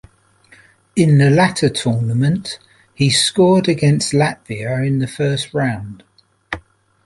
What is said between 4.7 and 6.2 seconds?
in the first round.